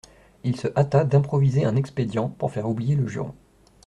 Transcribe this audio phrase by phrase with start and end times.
[0.43, 3.35] Il se hâta d'improviser un expédient pour faire oublier le juron.